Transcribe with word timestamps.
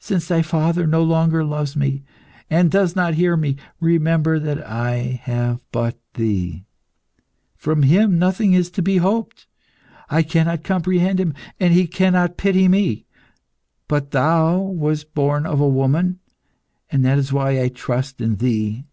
Since 0.00 0.26
Thy 0.26 0.42
Father 0.42 0.84
no 0.84 1.00
longer 1.04 1.44
loves 1.44 1.76
me, 1.76 2.02
and 2.50 2.72
does 2.72 2.96
not 2.96 3.14
hear 3.14 3.36
me, 3.36 3.54
remember 3.78 4.40
that 4.40 4.66
I 4.66 5.20
have 5.22 5.60
but 5.70 5.96
Thee. 6.14 6.64
From 7.54 7.84
Him 7.84 8.18
nothing 8.18 8.52
is 8.52 8.68
to 8.72 8.82
be 8.82 8.96
hoped; 8.96 9.46
I 10.08 10.24
cannot 10.24 10.64
comprehend 10.64 11.20
Him, 11.20 11.34
and 11.60 11.72
He 11.72 11.86
cannot 11.86 12.36
pity 12.36 12.66
me. 12.66 13.06
But 13.86 14.10
Thou 14.10 14.58
was 14.58 15.04
born 15.04 15.46
of 15.46 15.60
a 15.60 15.68
woman, 15.68 16.18
and 16.90 17.04
that 17.04 17.18
is 17.18 17.32
why 17.32 17.62
I 17.62 17.68
trust 17.68 18.20
in 18.20 18.38
Thee. 18.38 18.86